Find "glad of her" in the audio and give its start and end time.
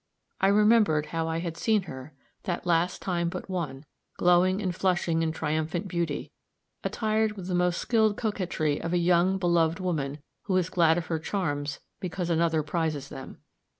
10.71-11.19